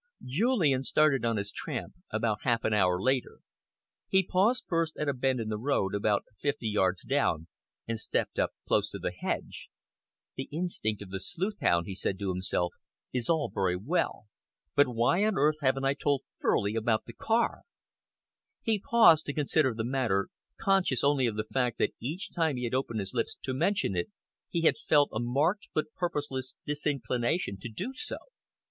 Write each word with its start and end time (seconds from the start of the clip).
Julian 0.25 0.83
started 0.83 1.23
on 1.23 1.37
his 1.37 1.51
tramp 1.51 1.93
about 2.09 2.41
half 2.41 2.63
an 2.63 2.73
hour 2.73 2.99
later. 2.99 3.37
He 4.09 4.25
paused 4.25 4.65
first 4.67 4.97
at 4.97 5.07
a 5.07 5.13
bend 5.13 5.39
in 5.39 5.49
the 5.49 5.59
road, 5.59 5.93
about 5.93 6.23
fifty 6.39 6.67
yards 6.67 7.03
down, 7.03 7.45
and 7.87 7.99
stepped 7.99 8.39
up 8.39 8.49
close 8.67 8.89
to 8.89 8.97
the 8.97 9.11
hedge. 9.11 9.69
"The 10.37 10.49
instinct 10.51 11.03
of 11.03 11.11
the 11.11 11.19
sleuthhound," 11.19 11.85
he 11.85 11.93
said 11.93 12.17
to 12.17 12.29
himself, 12.29 12.73
"is 13.13 13.29
all 13.29 13.51
very 13.53 13.75
well, 13.77 14.25
but 14.75 14.87
why 14.87 15.23
on 15.23 15.35
earth 15.37 15.57
haven't 15.61 15.85
I 15.85 15.93
told 15.93 16.23
Furley 16.39 16.73
about 16.73 17.05
the 17.05 17.13
car?" 17.13 17.61
He 18.63 18.79
paused 18.79 19.27
to 19.27 19.33
consider 19.35 19.71
the 19.71 19.83
matter, 19.83 20.29
conscious 20.59 21.03
only 21.03 21.27
of 21.27 21.35
the 21.35 21.43
fact 21.43 21.77
that 21.77 21.93
each 21.99 22.33
time 22.33 22.55
he 22.55 22.63
had 22.63 22.73
opened 22.73 23.01
his 23.01 23.13
lips 23.13 23.37
to 23.43 23.53
mention 23.53 23.95
it, 23.95 24.09
he 24.49 24.61
had 24.63 24.77
felt 24.89 25.09
a 25.13 25.19
marked 25.19 25.67
but 25.75 25.93
purposeless 25.95 26.55
disinclination 26.65 27.59
to 27.59 27.69
do 27.69 27.93
so. 27.93 28.17